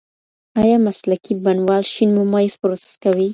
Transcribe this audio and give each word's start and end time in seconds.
ایا 0.61 0.77
مسلکي 0.87 1.33
بڼوال 1.43 1.81
شین 1.91 2.09
ممیز 2.17 2.53
پروسس 2.61 2.91
کوي؟ 3.03 3.27